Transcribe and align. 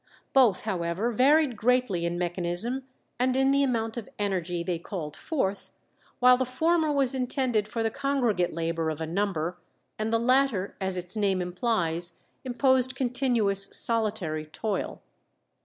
Both, 0.33 0.61
however, 0.63 1.11
varied 1.11 1.55
greatly 1.55 2.05
in 2.07 2.17
mechanism 2.17 2.87
and 3.19 3.35
in 3.35 3.51
the 3.51 3.61
amount 3.61 3.97
of 3.97 4.09
energy 4.17 4.63
they 4.63 4.79
called 4.79 5.15
forth, 5.15 5.71
while 6.17 6.37
the 6.37 6.43
former 6.43 6.91
was 6.91 7.13
intended 7.13 7.67
for 7.67 7.83
the 7.83 7.91
congregate 7.91 8.51
labour 8.51 8.89
of 8.89 8.99
a 8.99 9.05
number, 9.05 9.59
and 9.99 10.11
the 10.11 10.17
latter, 10.17 10.75
as 10.81 10.97
its 10.97 11.15
name 11.15 11.39
implies, 11.39 12.13
imposed 12.43 12.95
continuous 12.95 13.67
solitary 13.73 14.47
toil. 14.47 15.03